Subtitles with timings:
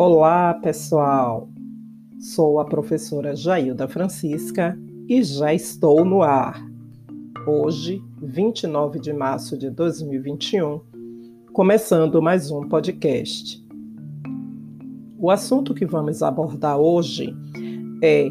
[0.00, 1.48] Olá, pessoal!
[2.20, 4.78] Sou a professora Jailda Francisca
[5.08, 6.64] e já estou no ar.
[7.44, 10.80] Hoje, 29 de março de 2021,
[11.52, 13.60] começando mais um podcast.
[15.18, 17.34] O assunto que vamos abordar hoje
[18.00, 18.30] é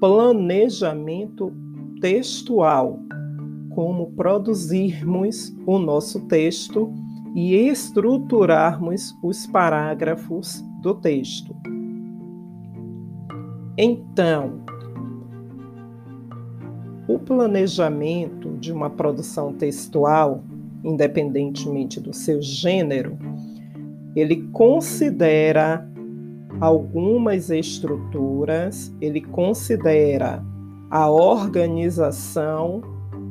[0.00, 1.52] planejamento
[2.00, 2.98] textual,
[3.74, 6.90] como produzirmos o nosso texto
[7.36, 11.54] e estruturarmos os parágrafos do texto.
[13.76, 14.60] Então,
[17.06, 20.42] o planejamento de uma produção textual,
[20.84, 23.16] independentemente do seu gênero,
[24.14, 25.88] ele considera
[26.60, 30.44] algumas estruturas, ele considera
[30.90, 32.82] a organização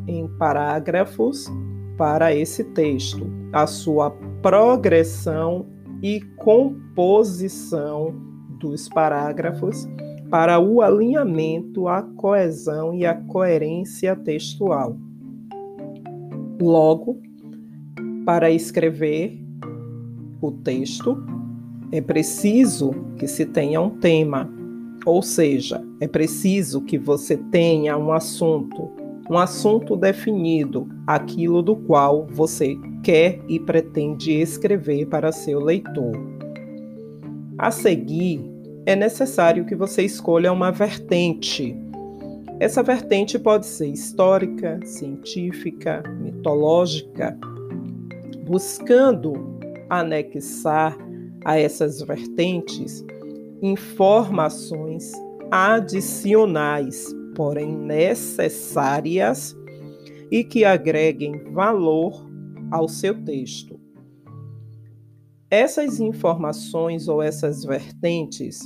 [0.08, 1.52] em parágrafos
[1.98, 5.66] para esse texto, a sua progressão
[6.02, 8.14] e composição
[8.60, 9.88] dos parágrafos
[10.30, 14.98] para o alinhamento, a coesão e a coerência textual.
[16.60, 17.22] Logo,
[18.26, 19.40] para escrever
[20.42, 21.24] o texto,
[21.92, 24.50] é preciso que se tenha um tema,
[25.06, 28.92] ou seja, é preciso que você tenha um assunto,
[29.30, 36.14] um assunto definido, aquilo do qual você quer e pretende escrever para seu leitor.
[37.58, 38.42] A seguir,
[38.86, 41.76] é necessário que você escolha uma vertente.
[42.60, 47.38] Essa vertente pode ser histórica, científica, mitológica,
[48.46, 49.58] buscando
[49.90, 50.98] anexar
[51.44, 53.06] a essas vertentes
[53.62, 55.12] informações
[55.52, 59.56] adicionais porém necessárias
[60.32, 62.28] e que agreguem valor
[62.72, 63.80] ao seu texto.
[65.48, 68.60] Essas informações ou essas vertentes,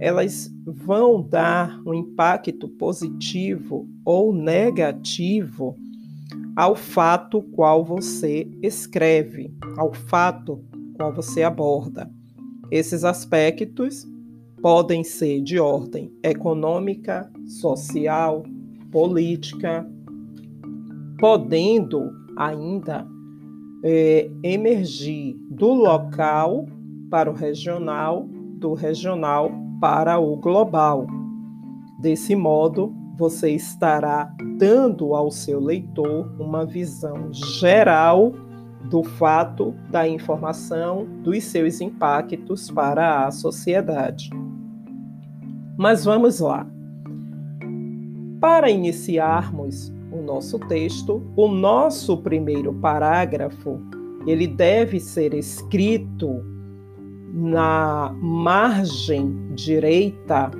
[0.00, 5.76] elas vão dar um impacto positivo ou negativo
[6.56, 10.64] ao fato qual você escreve, ao fato
[10.96, 12.10] qual você aborda.
[12.70, 14.06] Esses aspectos
[14.62, 18.44] podem ser de ordem econômica, social,
[18.92, 19.84] política,
[21.18, 23.04] podendo ainda
[23.84, 26.66] é, emergir do local
[27.10, 28.28] para o regional,
[28.58, 29.50] do regional
[29.80, 31.06] para o global.
[32.00, 38.32] Desse modo, você estará dando ao seu leitor uma visão geral
[38.88, 44.30] do fato, da informação, dos seus impactos para a sociedade.
[45.76, 46.66] Mas vamos lá.
[48.40, 53.80] Para iniciarmos o nosso texto, o nosso primeiro parágrafo,
[54.26, 56.44] ele deve ser escrito
[57.32, 60.50] na margem direita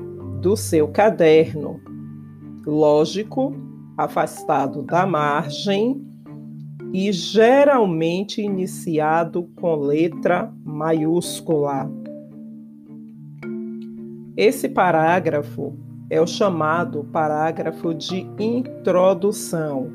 [0.40, 1.80] do seu caderno.
[2.66, 3.54] Lógico,
[3.96, 6.00] afastado da margem
[6.92, 11.90] e geralmente iniciado com letra maiúscula.
[14.36, 15.76] Esse parágrafo
[16.08, 19.90] é o chamado parágrafo de introdução.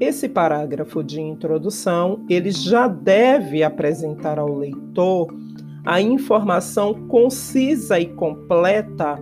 [0.00, 5.32] Esse parágrafo de introdução, ele já deve apresentar ao leitor
[5.84, 9.18] a informação concisa e completa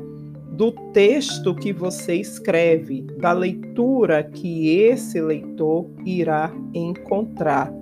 [0.53, 7.73] do texto que você escreve, da leitura que esse leitor irá encontrar.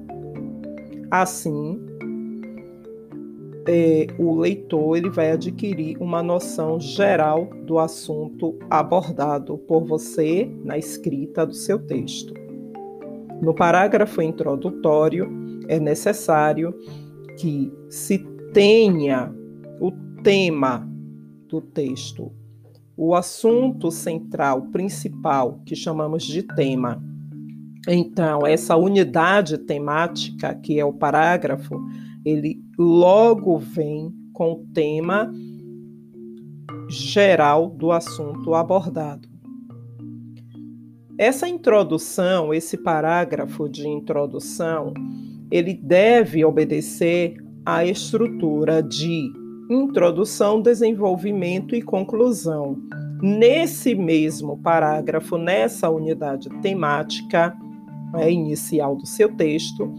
[1.11, 1.88] Assim,
[3.71, 10.79] é, o leitor ele vai adquirir uma noção geral do assunto abordado por você na
[10.79, 12.33] escrita do seu texto.
[13.43, 15.29] No parágrafo introdutório,
[15.69, 16.75] é necessário
[17.37, 18.19] que se
[18.55, 19.31] tenha
[19.79, 19.93] o
[20.23, 20.89] tema
[21.47, 22.33] do texto,
[22.97, 27.05] o assunto central, principal, que chamamos de tema.
[27.87, 31.79] Então, essa unidade temática, que é o parágrafo,
[32.25, 35.33] ele logo vem com o tema
[36.89, 39.29] geral do assunto abordado.
[41.19, 44.95] Essa introdução, esse parágrafo de introdução,
[45.51, 47.37] ele deve obedecer
[47.67, 49.29] à estrutura de
[49.69, 52.77] introdução, desenvolvimento e conclusão.
[53.21, 57.57] Nesse mesmo parágrafo, nessa unidade temática
[58.15, 59.93] é, inicial do seu texto,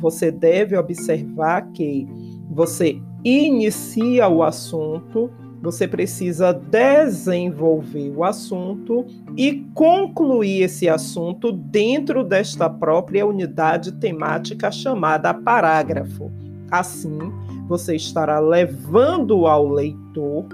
[0.00, 2.08] você deve observar que
[2.50, 5.30] você inicia o assunto,
[5.62, 9.04] você precisa desenvolver o assunto
[9.36, 16.32] e concluir esse assunto dentro desta própria unidade temática chamada parágrafo.
[16.70, 17.18] Assim,
[17.68, 20.46] você estará levando ao leitor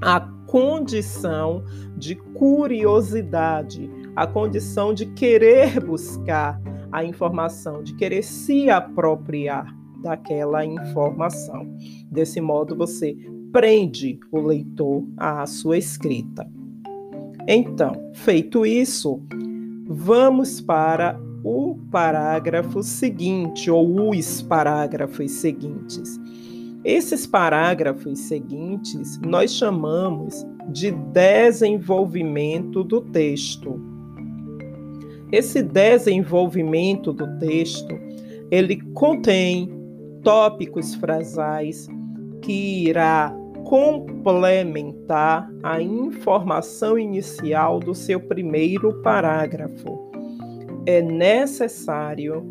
[0.00, 1.64] a condição
[1.96, 6.60] de curiosidade, a condição de querer buscar
[6.92, 11.66] a informação, de querer se apropriar daquela informação.
[12.10, 13.16] Desse modo, você
[13.52, 16.48] prende o leitor à sua escrita.
[17.46, 19.20] Então, feito isso,
[19.86, 26.18] vamos para o parágrafo seguinte, ou os parágrafos seguintes.
[26.84, 33.89] Esses parágrafos seguintes nós chamamos de desenvolvimento do texto.
[35.32, 37.96] Esse desenvolvimento do texto,
[38.50, 39.70] ele contém
[40.22, 41.88] tópicos frasais
[42.42, 43.32] que irá
[43.64, 50.10] complementar a informação inicial do seu primeiro parágrafo.
[50.84, 52.44] É necessário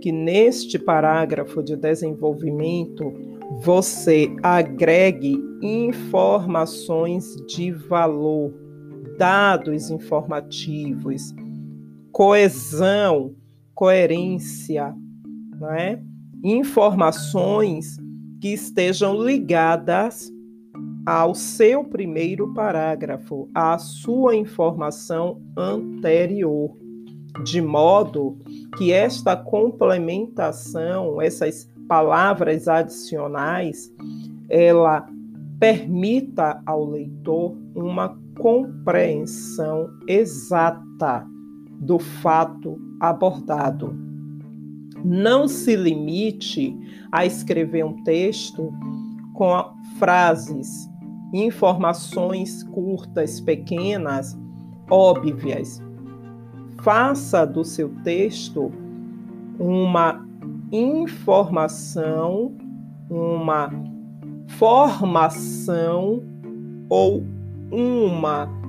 [0.00, 3.12] que neste parágrafo de desenvolvimento
[3.60, 8.54] você agregue informações de valor,
[9.18, 11.34] dados informativos,
[12.14, 13.34] coesão,
[13.74, 14.94] coerência,
[15.58, 16.00] não é?
[16.44, 17.96] informações
[18.40, 20.32] que estejam ligadas
[21.04, 26.70] ao seu primeiro parágrafo, à sua informação anterior,
[27.42, 28.38] de modo
[28.78, 33.92] que esta complementação, essas palavras adicionais,
[34.48, 35.04] ela
[35.58, 41.33] permita ao leitor uma compreensão exata
[41.84, 43.94] do fato abordado.
[45.04, 46.74] Não se limite
[47.12, 48.72] a escrever um texto
[49.34, 50.88] com frases,
[51.32, 54.38] informações curtas, pequenas,
[54.90, 55.82] óbvias.
[56.82, 58.72] Faça do seu texto
[59.58, 60.26] uma
[60.72, 62.56] informação,
[63.10, 63.70] uma
[64.48, 66.22] formação
[66.88, 67.22] ou
[67.70, 68.63] uma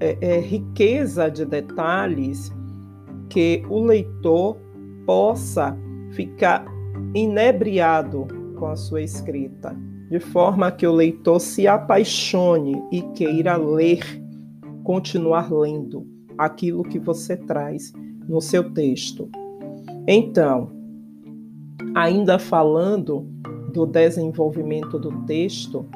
[0.00, 2.52] é, é, riqueza de detalhes
[3.28, 4.56] que o leitor
[5.04, 5.76] possa
[6.12, 6.64] ficar
[7.14, 9.76] inebriado com a sua escrita,
[10.10, 14.00] de forma que o leitor se apaixone e queira ler,
[14.84, 16.06] continuar lendo
[16.36, 17.92] aquilo que você traz
[18.28, 19.28] no seu texto.
[20.06, 20.70] Então,
[21.94, 23.26] ainda falando
[23.72, 25.86] do desenvolvimento do texto,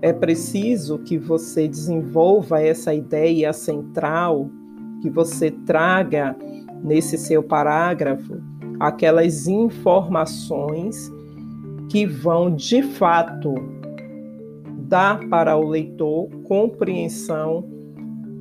[0.00, 4.48] é preciso que você desenvolva essa ideia central,
[5.02, 6.36] que você traga
[6.82, 8.40] nesse seu parágrafo
[8.78, 11.10] aquelas informações
[11.88, 13.54] que vão de fato
[14.88, 17.64] dar para o leitor compreensão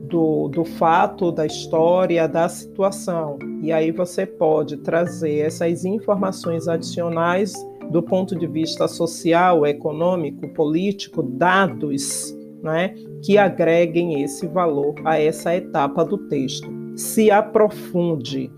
[0.07, 3.37] do, do fato, da história, da situação.
[3.61, 7.53] E aí você pode trazer essas informações adicionais
[7.89, 12.93] do ponto de vista social, econômico, político, dados né,
[13.23, 16.69] que agreguem esse valor a essa etapa do texto.
[16.95, 18.51] Se aprofunde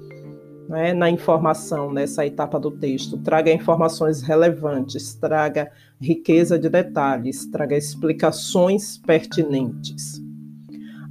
[0.70, 7.76] né, na informação nessa etapa do texto, traga informações relevantes, traga riqueza de detalhes, traga
[7.76, 10.22] explicações pertinentes.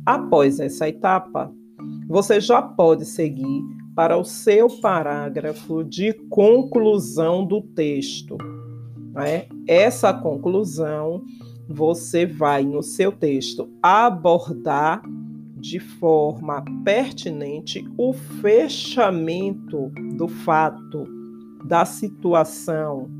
[0.06, 1.52] Após essa etapa,
[2.08, 3.62] você já pode seguir
[3.98, 8.38] para o seu parágrafo de conclusão do texto.
[9.12, 9.46] Né?
[9.66, 11.24] Essa conclusão
[11.68, 15.02] você vai no seu texto abordar
[15.56, 21.04] de forma pertinente o fechamento do fato,
[21.64, 23.10] da situação,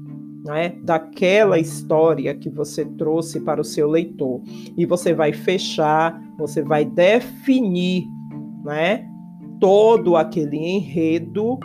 [0.45, 4.41] né, daquela história que você trouxe para o seu leitor.
[4.77, 8.05] E você vai fechar, você vai definir
[8.65, 9.09] né,
[9.61, 11.59] todo aquele enredo,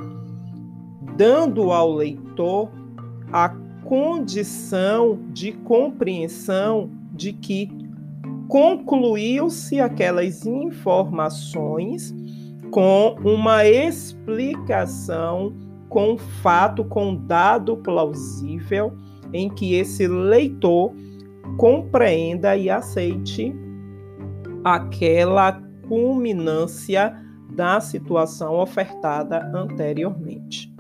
[1.16, 2.70] dando ao leitor
[3.32, 3.50] a
[3.84, 7.70] condição de compreensão de que
[8.48, 12.14] concluiu-se aquelas informações
[12.72, 15.54] com uma explicação
[15.90, 18.94] com fato, com dado plausível,
[19.32, 20.92] em que esse leitor
[21.58, 23.56] compreenda e aceite
[24.64, 27.16] aquela culminância
[27.56, 30.74] da situação ofertada anteriormente.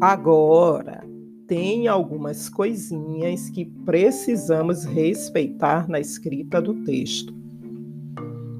[0.00, 1.02] Agora,
[1.46, 7.34] tem algumas coisinhas que precisamos respeitar na escrita do texto.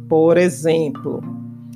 [0.09, 1.23] Por exemplo,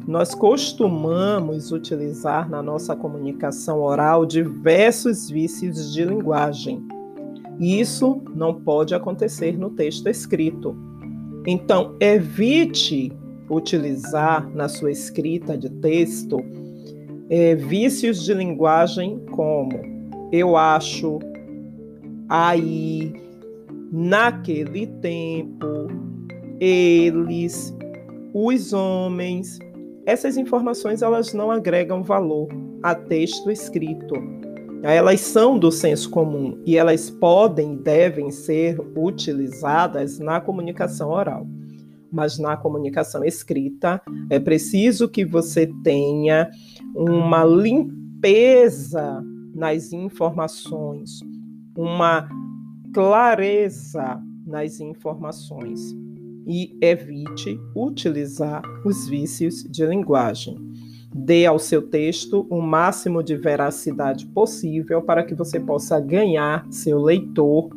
[0.06, 6.84] nós costumamos utilizar na nossa comunicação oral diversos vícios de linguagem.
[7.58, 10.76] Isso não pode acontecer no texto escrito.
[11.46, 13.12] Então, evite
[13.50, 16.38] utilizar na sua escrita de texto
[17.28, 19.94] é, vícios de linguagem como
[20.32, 21.20] eu acho,
[22.28, 23.12] aí,
[23.92, 25.88] naquele tempo,
[26.58, 27.72] eles,
[28.32, 29.60] os homens.
[30.06, 32.48] Essas informações elas não agregam valor
[32.82, 34.14] a texto escrito.
[34.82, 41.46] Elas são do senso comum e elas podem e devem ser utilizadas na comunicação oral.
[42.14, 46.48] Mas na comunicação escrita é preciso que você tenha
[46.94, 49.20] uma limpeza
[49.52, 51.18] nas informações,
[51.76, 52.28] uma
[52.94, 55.80] clareza nas informações
[56.46, 60.56] e evite utilizar os vícios de linguagem.
[61.12, 67.00] Dê ao seu texto o máximo de veracidade possível para que você possa ganhar seu
[67.00, 67.70] leitor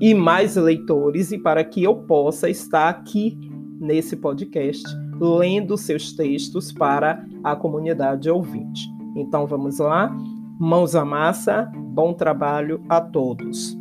[0.00, 3.38] e mais leitores e para que eu possa estar aqui
[3.80, 4.84] nesse podcast
[5.20, 8.88] lendo seus textos para a comunidade ouvinte.
[9.14, 10.16] Então vamos lá,
[10.58, 13.79] mãos à massa, bom trabalho a todos.